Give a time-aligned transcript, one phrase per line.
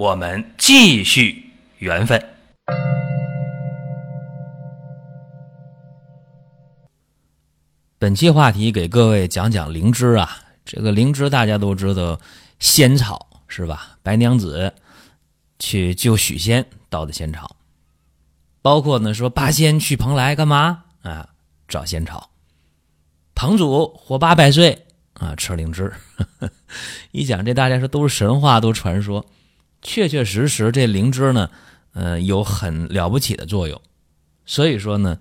[0.00, 1.44] 我们继续
[1.76, 2.18] 缘分。
[7.98, 12.18] 本期话题给各位讲讲灵芝啊，这个灵芝大家都知道，
[12.58, 13.98] 仙草是吧？
[14.02, 14.72] 白娘子
[15.58, 17.54] 去救许仙到的仙草，
[18.62, 21.28] 包括呢说八仙去蓬莱干嘛啊？
[21.68, 22.30] 找仙草。
[23.34, 25.92] 彭祖活八百岁啊，吃灵芝。
[27.12, 29.26] 一讲这大家说都是神话，都传说，
[29.82, 31.50] 确确实实这灵芝呢，
[31.92, 33.80] 呃，有很了不起的作用。
[34.44, 35.18] 所以说呢。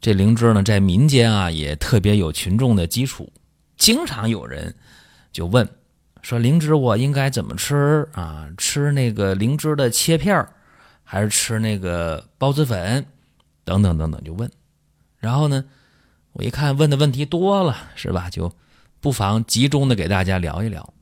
[0.00, 3.32] 这灵芝呢，在民间啊也特别有群众的基础，
[3.76, 4.76] 经常有人
[5.32, 5.68] 就问
[6.22, 8.48] 说：“灵芝我应该怎么吃啊？
[8.56, 10.46] 吃那个灵芝的切片
[11.02, 13.04] 还是吃那个孢子粉？
[13.64, 14.48] 等等等等，就问。
[15.18, 15.64] 然后呢，
[16.30, 18.30] 我一看问的问题多了，是吧？
[18.30, 18.52] 就
[19.00, 20.94] 不妨集中的给大家聊一聊。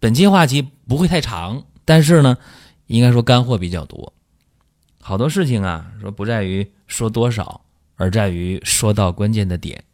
[0.00, 2.38] 本期话题不会太长，但是呢，
[2.86, 4.14] 应该说干货比较多。
[4.98, 7.60] 好多事情啊，说不在于说多少。
[7.96, 9.84] 而在于说到关键的点，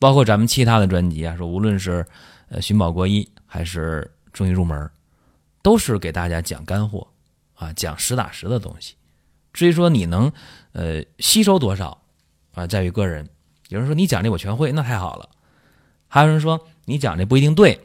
[0.00, 2.04] 包括咱们其他的专辑啊，说无论是
[2.48, 4.90] 呃寻宝国医还是中医入门，
[5.62, 7.06] 都是给大家讲干货
[7.54, 8.96] 啊，讲实打实的东西。
[9.52, 10.32] 至于说你能
[10.72, 11.96] 呃吸收多少
[12.52, 13.28] 啊，在于个人。
[13.68, 15.30] 有人说你讲这我全会，那太好了。
[16.08, 17.80] 还有人说你讲这不一定对，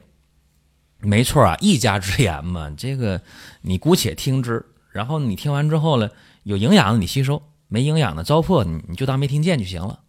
[0.99, 3.21] 没错啊，一家之言嘛， 这个
[3.61, 6.09] 你姑且听之，然后你听完之后呢，
[6.43, 7.41] 有营养的你吸收。
[7.71, 9.99] 没营养的糟粕，你你就当没听见就行了。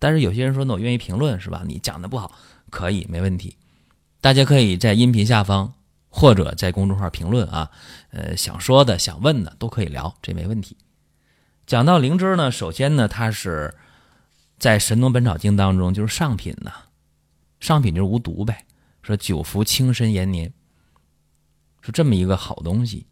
[0.00, 1.62] 但是有些人说，呢我愿意评论，是吧？
[1.64, 2.32] 你讲的不好，
[2.70, 3.56] 可以，没问题。
[4.20, 5.74] 大家可以在音频下方
[6.08, 7.70] 或者在公众号评论啊，
[8.10, 10.76] 呃，想说的、想问的都可以聊，这没问题。
[11.68, 13.76] 讲到灵芝呢，首先呢，它是
[14.58, 16.72] 在《神农本草经》当中就是上品呐，
[17.60, 18.66] 上品就是无毒呗。
[19.04, 20.52] 说久服轻身延年，
[21.80, 23.06] 是这么一个好东西。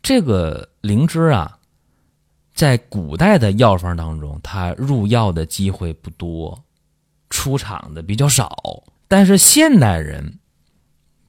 [0.00, 1.58] 这个灵芝啊。
[2.54, 6.62] 在古代的药方当中，它入药的机会不多，
[7.30, 8.84] 出场的比较少。
[9.08, 10.38] 但是现代人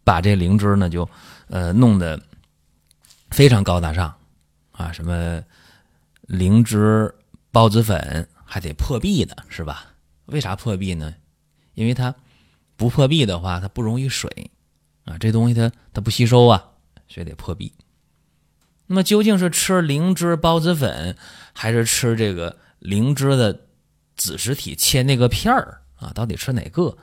[0.03, 1.09] 把这灵芝呢，就
[1.47, 2.21] 呃弄得
[3.31, 4.13] 非常高大上
[4.73, 5.41] 啊，什么
[6.23, 7.15] 灵芝
[7.53, 9.93] 孢子粉还得破壁的，是吧？
[10.25, 11.15] 为啥破壁呢？
[11.73, 12.13] 因为它
[12.75, 14.51] 不破壁的话，它不溶于水
[15.05, 16.71] 啊，这东西它它不吸收啊，
[17.07, 17.71] 所以得破壁。
[18.87, 21.15] 那么究竟是吃灵芝孢子粉，
[21.53, 23.61] 还是吃这个灵芝的
[24.15, 26.11] 子实体切那个片儿啊？
[26.13, 26.97] 到底吃哪个？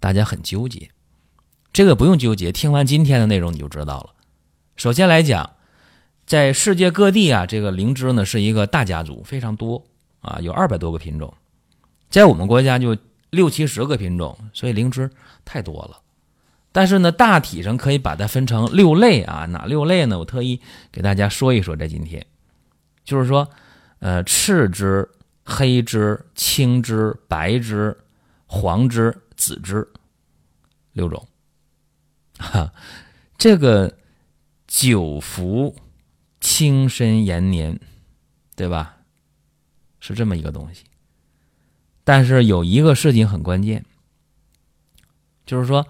[0.00, 0.90] 大家很纠结。
[1.72, 4.14] 这个不用纠结，听完今天的内容你就知道了。
[4.76, 5.56] 首先来讲，
[6.26, 9.84] 在世界各地啊，这个灵芝呢是一个大家族，非常多
[10.20, 11.32] 啊，有二百多个品种，
[12.08, 12.96] 在我们国家就
[13.30, 15.10] 六七十个品种，所以灵芝
[15.44, 16.00] 太多了。
[16.72, 20.18] 但是呢，大体上可以把它分成六类啊，哪六类呢？
[20.18, 20.60] 我特意
[20.92, 22.24] 给大家说一说，在今天，
[23.04, 23.48] 就是说，
[23.98, 25.08] 呃，赤芝、
[25.44, 27.96] 黑芝、青芝、白芝、
[28.46, 29.88] 黄芝、紫芝
[30.92, 31.26] 六种，
[32.38, 32.72] 哈，
[33.36, 33.92] 这个
[34.68, 35.74] 久服
[36.40, 37.78] 轻身延年，
[38.54, 38.96] 对吧？
[39.98, 40.84] 是这么一个东西。
[42.04, 43.84] 但是有一个事情很关键，
[45.46, 45.86] 就是说。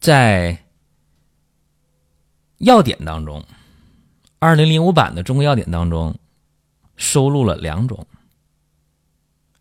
[0.00, 0.64] 在
[2.56, 3.44] 要点当中，
[4.38, 6.18] 二零零五版的中国要点当中
[6.96, 8.06] 收录了两种，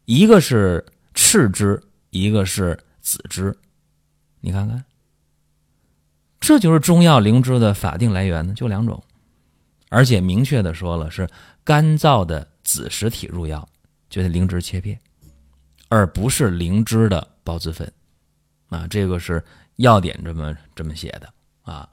[0.06, 3.54] 一个是赤芝，一个是紫芝。
[4.40, 4.86] 你看看，
[6.40, 9.04] 这就是中药灵芝的法定来源呢，就两种，
[9.90, 11.30] 而且明确的说了是
[11.66, 13.68] 干燥的子实体入药，
[14.10, 14.98] 就是灵芝切片，
[15.90, 17.92] 而不是灵芝的孢子粉
[18.70, 19.44] 啊，这个是。
[19.80, 21.88] 要点这么这么写的啊，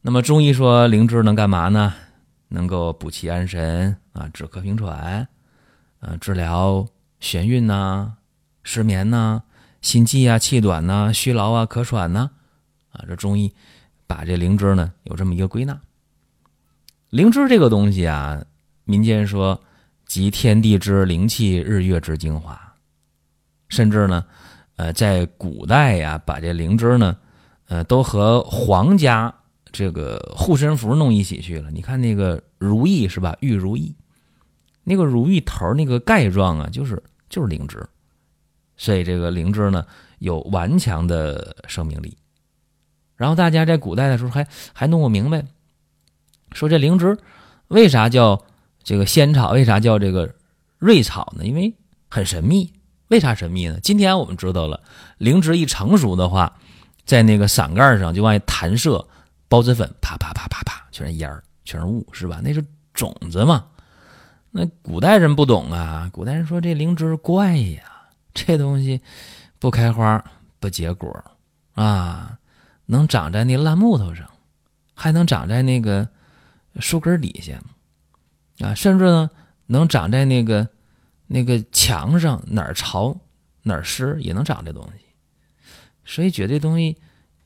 [0.00, 1.92] 那么中医说灵芝能干嘛呢？
[2.46, 5.26] 能够补气安神啊，止咳平喘，
[5.98, 6.86] 呃，治疗
[7.20, 8.14] 眩晕呐、
[8.62, 9.42] 失眠呐、
[9.82, 12.30] 心悸啊、气短呐、虚劳啊、咳喘呐，
[12.92, 13.52] 啊，这中医
[14.06, 15.76] 把这灵芝呢有这么一个归纳。
[17.10, 18.40] 灵芝这个东西啊，
[18.84, 19.60] 民间说
[20.04, 22.65] 集天地之灵气、日月之精华，
[23.68, 24.24] 甚至呢。
[24.78, 27.16] 呃，在古代呀，把这灵芝呢，
[27.68, 29.34] 呃，都和皇家
[29.72, 31.70] 这个护身符弄一起去了。
[31.70, 33.34] 你看那个如意是吧？
[33.40, 33.96] 玉如意，
[34.84, 37.88] 那个如意头那个盖状啊，就是就是灵芝，
[38.76, 39.86] 所以这个灵芝呢
[40.18, 42.14] 有顽强的生命力。
[43.16, 45.42] 然后大家在古代的时候还还弄不明白，
[46.52, 47.16] 说这灵芝
[47.68, 48.44] 为啥叫
[48.84, 49.52] 这个仙草？
[49.52, 50.34] 为啥叫这个
[50.76, 51.46] 瑞草呢？
[51.46, 51.74] 因为
[52.10, 52.70] 很神秘。
[53.08, 53.78] 为啥神秘呢？
[53.80, 54.80] 今天我们知道了，
[55.18, 56.58] 灵芝一成熟的话，
[57.04, 59.06] 在那个伞盖上就往外弹射
[59.48, 62.40] 孢子粉，啪啪啪啪啪，全是烟儿，全是雾，是吧？
[62.42, 63.64] 那是种子嘛。
[64.50, 67.82] 那古代人不懂啊，古代人说这灵芝怪呀，
[68.34, 69.00] 这东西
[69.60, 70.24] 不开花
[70.58, 71.24] 不结果
[71.74, 72.36] 啊，
[72.86, 74.28] 能长在那烂木头上，
[74.94, 76.08] 还能长在那个
[76.80, 79.30] 树根底下啊，甚至呢
[79.66, 80.66] 能长在那个。
[81.26, 83.16] 那个墙上哪儿潮
[83.62, 85.04] 哪儿湿也能长这东西，
[86.04, 86.96] 所以觉得这东西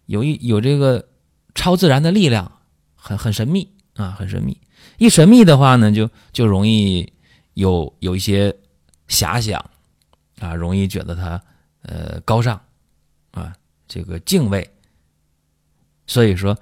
[0.04, 1.08] 有一有这个
[1.54, 2.60] 超自然的力量，
[2.94, 4.60] 很很神秘啊，很神秘。
[4.98, 7.10] 一神秘的话呢，就就容易
[7.54, 8.54] 有有一些
[9.08, 9.58] 遐想
[10.40, 11.42] 啊，容易觉得它
[11.82, 12.60] 呃高尚
[13.30, 13.54] 啊，
[13.88, 14.70] 这个敬畏。
[16.06, 16.54] 所以说，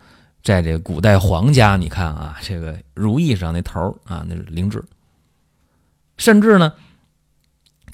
[0.44, 4.84] 在这个古代皇家，你看啊，这个如意上那头啊，那是灵芝，
[6.16, 6.72] 甚至呢。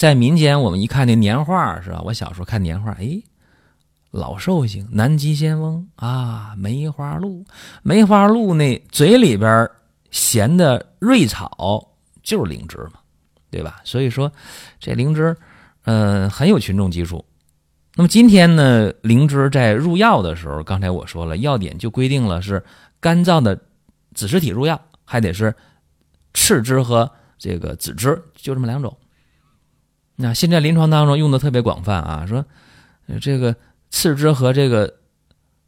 [0.05, 2.03] 在民间，我们一看那年画是吧？
[2.05, 3.23] 我小时候看年画，哎，
[4.11, 7.43] 老寿星、南极仙翁啊，梅花鹿，
[7.83, 9.67] 梅花鹿那嘴里边
[10.11, 11.89] 衔的瑞草
[12.23, 13.01] 就是灵芝嘛，
[13.51, 13.81] 对吧？
[13.83, 14.31] 所以说
[14.79, 15.35] 这灵芝，
[15.85, 17.25] 嗯，很有群众基础。
[17.95, 22.63] 那么今天呢，灵芝在入药的时候，刚才我说了，药典就规定了是
[23.01, 23.59] 干燥的
[24.13, 25.55] 子实体入药，还得是
[26.35, 28.95] 赤芝和这个紫芝，就这么两种。
[30.17, 32.47] 那现在临床当中用的特别广泛啊，说
[33.21, 33.57] 这个
[33.91, 35.01] 次枝和这个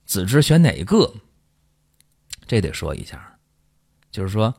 [0.04, 1.12] 子枝选哪一个？
[2.46, 3.36] 这得说一下，
[4.12, 4.54] 就是说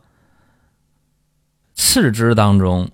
[1.73, 2.91] 次枝当中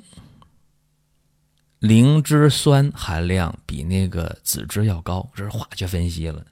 [1.80, 6.46] 灵芝酸含量比那个子枝要高，这是化学分析了。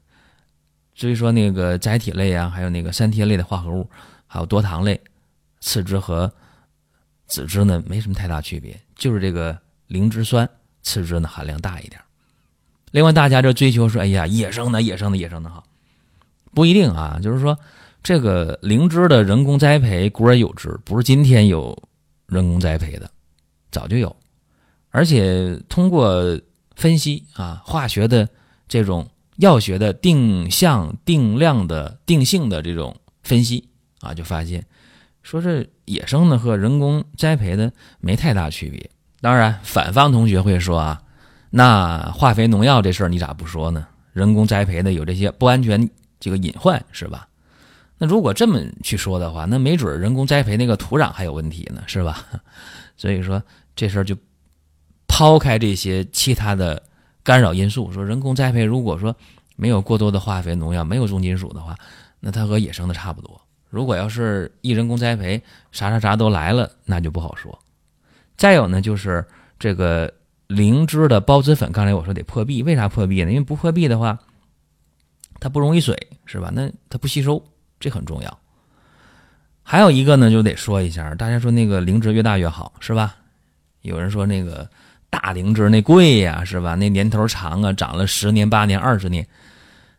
[0.96, 3.88] 所以说那个载体类啊，还有那个三萜类的化合物，
[4.26, 5.00] 还有多糖类，
[5.60, 6.32] 次枝和
[7.28, 9.56] 子枝呢没什么太大区别，就是这个。
[9.92, 10.48] 灵芝酸
[10.82, 12.00] 次之呢含量大一点，
[12.92, 15.62] 另外大家就追求说，哎呀，野生的、野生的、野生的好，
[16.54, 17.20] 不一定啊。
[17.22, 17.58] 就是说，
[18.02, 21.76] 这个灵芝的人工栽培古而有之，不是今天有
[22.24, 23.10] 人工栽培的，
[23.70, 24.16] 早就有。
[24.88, 26.40] 而且通过
[26.74, 28.26] 分析啊，化学的
[28.66, 29.06] 这种
[29.36, 33.68] 药学的定向、定量的定性的这种分析
[34.00, 34.64] 啊，就发现
[35.22, 38.90] 说这野生的和人工栽培的没太大区别。
[39.22, 41.00] 当然，反方同学会说啊，
[41.48, 43.86] 那化肥农药这事儿你咋不说呢？
[44.12, 45.88] 人工栽培的有这些不安全
[46.18, 47.28] 这个隐患是吧？
[47.98, 52.26] 那如果这么去说的话，那没准人工栽培那个土壤还有问题呢，是吧？
[52.98, 53.40] 所以说
[53.76, 54.16] 这事儿就
[55.06, 56.82] 抛开这些其他的
[57.22, 59.14] 干扰因素，说人工栽培如果说
[59.54, 61.76] 没有过多的化肥农药，没有重金属的话，
[62.18, 63.40] 那它和野生的差不多。
[63.70, 65.40] 如果要是一人工栽培，
[65.70, 67.56] 啥啥啥都来了，那就不好说。
[68.42, 69.24] 再有呢，就是
[69.56, 70.12] 这个
[70.48, 73.30] 灵芝的孢子粉，刚才我说得破壁，为啥破壁呢？
[73.30, 74.18] 因为不破壁的话，
[75.38, 75.96] 它不溶于水，
[76.26, 76.50] 是吧？
[76.52, 77.40] 那它不吸收，
[77.78, 78.38] 这很重要。
[79.62, 83.14] 还有一个呢，就得说一下，大家说那个灵芝越大越好，是吧？
[83.82, 84.68] 有人说那个
[85.08, 86.74] 大灵芝那贵呀，是吧？
[86.74, 89.24] 那年头长啊，长了十年、八年、二十年，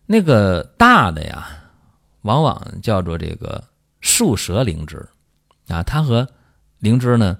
[0.05, 1.47] 那个大的呀，
[2.23, 3.63] 往往叫做这个
[4.01, 4.97] 树舌灵芝
[5.69, 6.27] 啊，它和
[6.79, 7.37] 灵芝呢。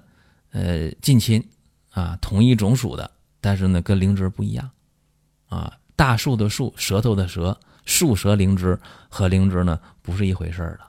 [0.54, 1.44] 呃，近亲
[1.90, 4.70] 啊，同一种属的，但是呢，跟灵芝不一样
[5.48, 5.76] 啊。
[5.96, 10.84] 大树的树，舌头的舌，树舌灵芝和灵芝呢不是一回事儿的。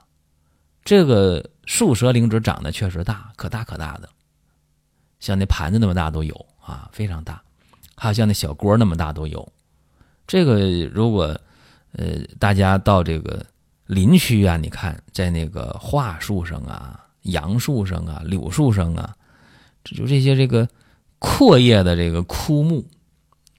[0.84, 4.08] 这个树舌灵芝长得确实大，可大可大的，
[5.20, 7.42] 像那盘子那么大都有啊，非常大。
[7.96, 9.52] 还有像那小锅那么大都有。
[10.28, 11.36] 这个如果
[11.94, 13.44] 呃大家到这个
[13.88, 19.16] 林区啊，你看在那个桦树上啊、杨树上啊、柳树上啊。
[19.94, 20.68] 就这些这个
[21.20, 22.84] 阔叶的这个枯木，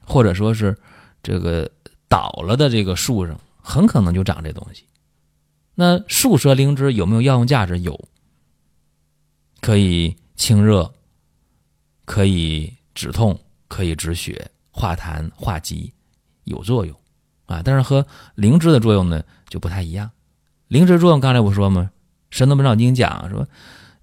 [0.00, 0.76] 或者说是
[1.22, 1.70] 这个
[2.08, 4.84] 倒了的这个树上，很可能就长这东西。
[5.74, 7.78] 那树舌灵芝有没有药用价值？
[7.78, 8.08] 有，
[9.60, 10.92] 可以清热，
[12.04, 15.92] 可以止痛，可以止血、化痰、化积，
[16.44, 16.96] 有作用
[17.44, 17.62] 啊。
[17.62, 20.10] 但是和灵芝的作用呢就不太一样。
[20.68, 21.82] 灵芝作用刚才我说嘛，
[22.30, 23.46] 《神农本草经》讲说，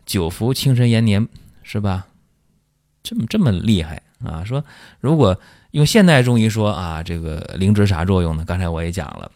[0.06, 1.28] 久服清神延年，
[1.64, 2.08] 是吧？
[3.04, 4.44] 这么这么厉害啊！
[4.46, 4.64] 说
[5.02, 5.38] 如果
[5.72, 8.46] 用现代中医说啊，这个灵芝啥作用呢？
[8.46, 9.30] 刚才我也讲了，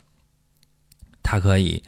[1.22, 1.84] 它可以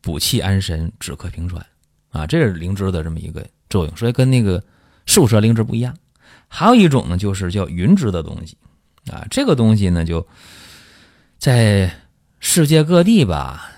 [0.00, 1.64] 补气安神、止咳平喘
[2.10, 4.62] 啊，这是灵芝的这么一个作用，所以跟那个
[5.06, 5.96] 树蛇灵芝不一样。
[6.48, 8.56] 还有一种呢，就是叫云芝的东西
[9.10, 10.26] 啊，这个东西呢，就
[11.38, 11.90] 在
[12.40, 13.70] 世界各地吧，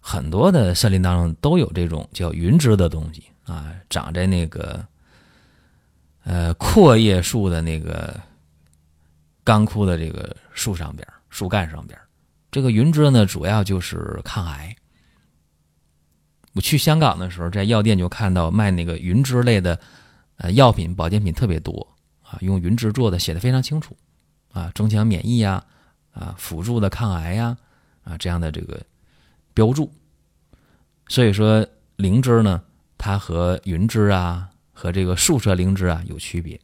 [0.00, 4.84] 很多的森林当中都有这种叫云芝的东西啊，长在那个
[6.24, 8.18] 呃阔叶树的那个
[9.42, 11.98] 干枯的这个树上边、树干上边。
[12.50, 14.74] 这个云芝呢，主要就是抗癌。
[16.52, 19.78] 我去香港的时候，在药店就看到卖那个云芝类的，
[20.36, 21.86] 呃，药品保健品特别多
[22.22, 23.96] 啊，用云芝做的，写的非常清楚，
[24.52, 25.64] 啊，增强免疫呀，
[26.12, 27.56] 啊，辅助的抗癌呀，
[28.02, 28.80] 啊，这样的这个
[29.54, 29.88] 标注。
[31.06, 32.60] 所以说，灵芝呢，
[32.98, 34.50] 它和云芝啊，
[34.80, 36.58] 和这个树蛇灵芝啊有区别。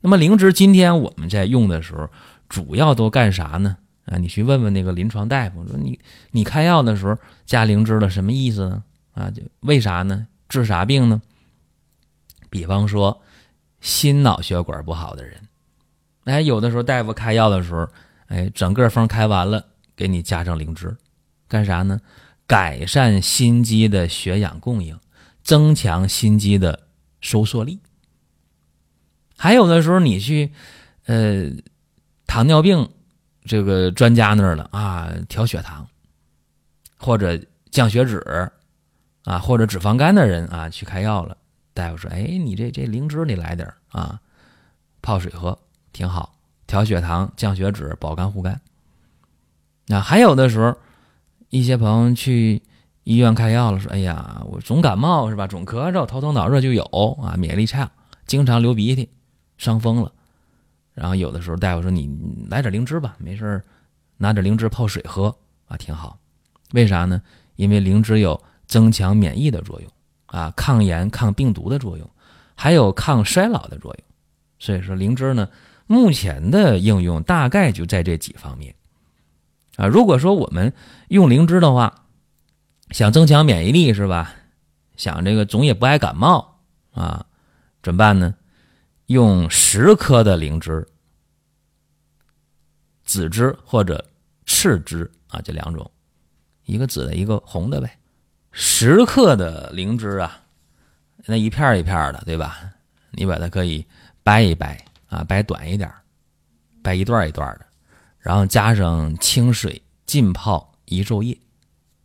[0.00, 2.08] 那么灵芝今天我们在用的时候，
[2.48, 3.76] 主要都干啥呢？
[4.06, 6.00] 啊，你去问问那个临床大夫，说你
[6.32, 8.82] 你开药的时候加灵芝了什么意思呢？
[9.12, 10.26] 啊，就为啥呢？
[10.48, 11.22] 治啥病呢？
[12.48, 13.22] 比方说
[13.80, 15.40] 心脑血管不好的人，
[16.24, 17.88] 哎，有的时候大夫开药的时候，
[18.26, 20.96] 哎，整个方开完了，给你加上灵芝，
[21.46, 22.00] 干啥呢？
[22.48, 24.98] 改善心肌的血氧供应，
[25.44, 26.88] 增强心肌的
[27.20, 27.78] 收缩力。
[29.36, 30.52] 还有的时候你去，
[31.06, 31.50] 呃，
[32.26, 32.88] 糖尿病。
[33.46, 35.88] 这个专家那儿了啊，调血糖，
[36.98, 38.22] 或者降血脂，
[39.24, 41.34] 啊，或者脂肪肝的人啊，去开药了。
[41.72, 44.20] 大夫说：“哎，你这这灵芝你来点啊，
[45.00, 45.58] 泡水喝
[45.90, 46.34] 挺好，
[46.66, 48.60] 调血糖、降血脂、保肝护肝。”
[49.88, 50.76] 那还有的时候，
[51.48, 52.62] 一些朋友去
[53.10, 55.44] 医院开药了，说：“哎呀，我总感冒是吧？
[55.48, 55.90] 总咳。
[55.90, 56.84] 嗽、头疼脑热就有
[57.20, 57.90] 啊，免疫力差，
[58.24, 59.10] 经常流鼻涕，
[59.58, 60.12] 伤风了。”
[60.94, 62.08] 然后有的时候大夫说你
[62.48, 63.60] 来点灵芝吧，没事
[64.16, 65.34] 拿点灵芝泡水喝
[65.66, 66.18] 啊，挺好。
[66.72, 67.20] 为啥呢？
[67.56, 69.90] 因为灵芝有增强免疫的作用
[70.26, 72.08] 啊，抗炎、抗病毒的作用，
[72.54, 74.04] 还有抗衰老的作用。
[74.60, 75.48] 所以说灵芝呢，
[75.88, 78.72] 目前的应用大概就在这几方面
[79.74, 79.88] 啊。
[79.88, 80.72] 如果说我们
[81.08, 81.99] 用灵芝的话，
[82.90, 84.34] 想增强免疫力是吧？
[84.96, 86.60] 想这个总也不爱感冒
[86.92, 87.24] 啊，
[87.82, 88.34] 怎么办呢？
[89.06, 90.86] 用十颗的灵芝，
[93.04, 94.04] 紫芝或者
[94.44, 95.90] 赤芝啊，这两种，
[96.66, 97.98] 一个紫的，一个红的呗。
[98.52, 100.42] 十克的灵芝啊，
[101.24, 102.60] 那一片一片的，对吧？
[103.12, 103.86] 你把它可以
[104.22, 105.90] 掰一掰啊，掰短一点，
[106.82, 107.66] 掰一段一段的，
[108.18, 111.36] 然后加上清水浸泡一昼夜。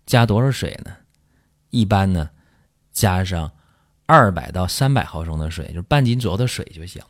[0.05, 0.91] 加多少水呢？
[1.69, 2.29] 一般呢，
[2.91, 3.51] 加上。
[4.07, 7.01] 二百到三百毫升的水，就是半斤左右的水就行，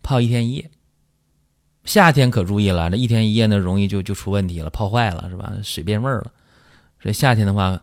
[0.00, 0.70] 泡一天一夜。
[1.84, 5.52] 夏天可注意了，这一天一夜呢，容易就就出问题了，泡坏了是吧？
[5.64, 6.32] 水变味儿了。
[7.00, 7.82] 所以夏天的话，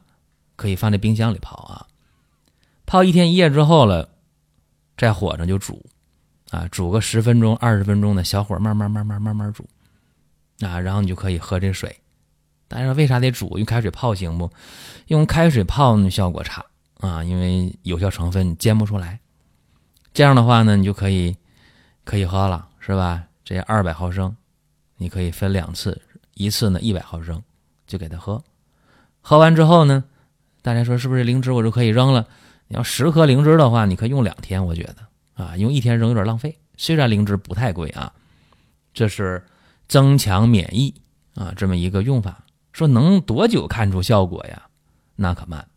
[0.56, 1.88] 可以放在冰箱里泡啊。
[2.86, 4.08] 泡一天一夜之后了，
[4.96, 5.86] 在火上就煮，
[6.52, 9.68] 啊，煮个十分钟、二十分钟的小火慢慢慢慢慢慢煮，
[10.62, 12.00] 啊，然后你就可以喝这水。
[12.74, 13.58] 但是为啥得煮？
[13.58, 14.50] 用开水泡行不？
[15.08, 16.66] 用开水泡呢，效果差。
[17.01, 19.20] 啊，因为有效成分煎不出来，
[20.13, 21.36] 这样的话呢，你就可以
[22.04, 23.24] 可以喝了，是吧？
[23.44, 24.38] 这二百毫升，
[24.98, 26.00] 你可以分两次，
[26.36, 27.42] 一次呢一百毫升，
[27.88, 28.44] 就给他喝。
[29.20, 30.04] 喝完之后呢，
[30.62, 32.28] 大家说是不是灵芝我就可以扔了？
[32.68, 36.56] 你要十颗灵芝的话，你可以用两天，我觉得啊，用一天扔有点浪费。
[36.78, 38.13] 虽然灵芝不太贵啊，
[38.94, 39.44] 这是
[39.88, 40.94] 增强免疫
[41.34, 42.44] 啊这么一个用法。
[42.72, 44.63] 说能多久看出效果呀？
[45.16, 45.68] 那可慢。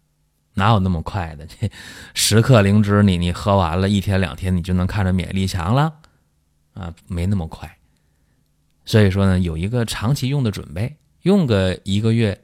[0.57, 1.45] 哪有那么快的？
[1.51, 1.69] 这
[2.15, 5.93] 十克灵芝，你你喝完了，一天两天你就能看着免疫力强了？
[6.75, 7.77] 啊，没那么快。
[8.85, 12.41] 所以说呢，有一个长期用的准备，用个一个月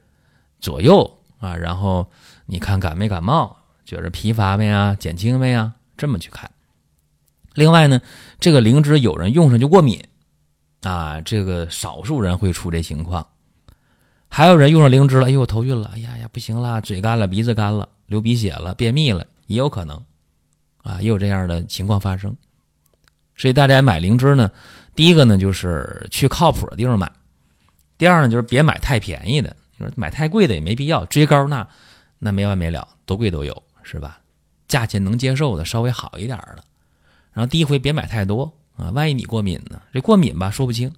[0.59, 2.11] 左右啊，然后
[2.47, 6.51] 你看感没感冒，觉着疲乏没啊，减轻没啊，这么去看。
[7.55, 8.01] 另外呢，
[8.41, 10.03] 这个灵芝有人用上就过敏
[10.83, 13.25] 啊，这个少数人会出这情况。
[14.33, 17.89] 还有人用上灵芝了，哎呦我头晕了，哎呀呀不行了，嘴干了，鼻子干了。
[18.07, 20.05] 流鼻血了，便秘了，也有可能，
[20.83, 22.35] 啊，也有这样的情况发生。
[23.37, 24.51] 所以大家买灵芝呢，
[24.97, 27.09] 第一个呢就是去靠谱的地方买，
[27.97, 31.67] 第二呢就是别买太便宜的，就是买太贵的也没必要，追高那
[32.19, 34.21] 那没完没了，多贵都有，是吧？
[34.67, 36.65] 价钱能接受的，稍微好一点的。
[37.33, 39.81] 然后第一回别买太多啊，万一你过敏呢？
[39.93, 40.93] 这过敏吧说不清，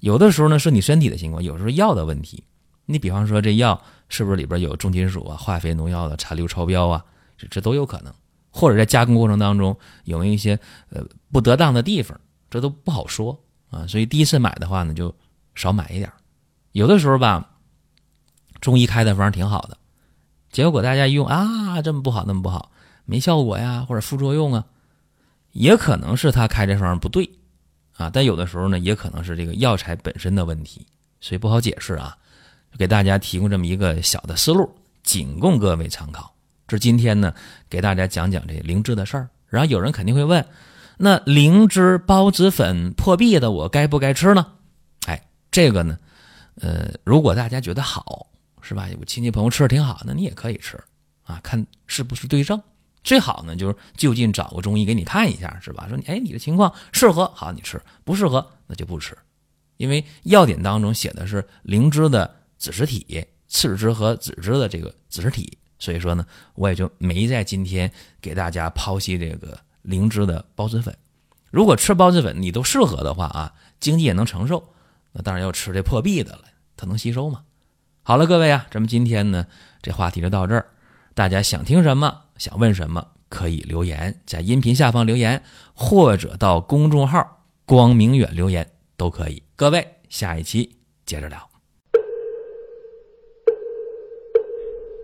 [0.00, 2.44] 有的时候呢是你身体的情况，有时候药的问题。
[2.90, 3.80] 你比方说这药。
[4.10, 7.04] 是不是里边有重金属啊、化肥、农药的残留超标啊？
[7.36, 8.10] 这这都有可能，
[8.50, 12.18] 或者在加工过程当中有没有一些呃不得当的地方，
[12.48, 13.86] 这都不好说啊。
[13.86, 15.14] 所以第一次买的话呢，就
[15.54, 16.10] 少买一点。
[16.72, 17.50] 有的时候吧，
[18.62, 19.76] 中医开的方挺好的，
[20.50, 22.72] 结果大家一用啊，这么不好，那么不好，
[23.04, 24.64] 没效果呀，或者副作用啊，
[25.52, 27.28] 也可能是他开这方不对
[27.98, 28.08] 啊。
[28.10, 30.86] 但有的时候呢，也可能是这个药材本身的问题，
[31.20, 32.16] 所以不好解释啊。
[32.76, 34.68] 给大家提供这么一个小的思路，
[35.02, 36.34] 仅供各位参考。
[36.66, 37.32] 这今天呢，
[37.70, 39.28] 给大家讲讲这灵芝的事儿。
[39.46, 40.44] 然后有人肯定会问，
[40.98, 44.46] 那灵芝孢子粉破壁的，我该不该吃呢？
[45.06, 45.98] 哎，这个呢，
[46.56, 48.26] 呃，如果大家觉得好，
[48.60, 48.88] 是吧？
[48.90, 50.78] 有亲戚朋友吃的挺好，那你也可以吃
[51.24, 52.60] 啊，看是不是对症。
[53.02, 55.86] 最好呢，就是就近找个中医给你看一下，是吧？
[55.88, 59.16] 说，哎，你的情况适合，好你吃；不适合，那就不吃。
[59.78, 65.56] 因为药典当中写的是灵芝的子实体、次之和子之的这个子实体。
[65.78, 70.96] 所以说呢，我也就没在今天给大家剖析这个灵芝的孢子粉。
[71.50, 74.74] 如果吃孢子粉你都适合的话啊，经济也能承受，
[75.12, 76.42] 那当然要吃这破壁的了，
[76.76, 77.42] 它能吸收吗？
[78.02, 79.46] 好了，各位啊，咱们今天呢
[79.80, 80.66] 这话题就到这儿。
[81.14, 85.42] 大家想听什么，想问什么，可以留言在音频下方留言，
[85.74, 89.42] 或者到公众号“光明远”留言都可以。
[89.56, 91.47] 各位，下一期接着聊。